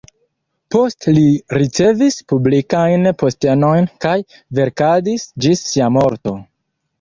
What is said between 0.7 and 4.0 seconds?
Poste li ricevis publikajn postenojn